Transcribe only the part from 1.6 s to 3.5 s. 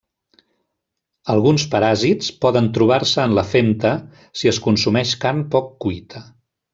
paràsits poden trobar-se en la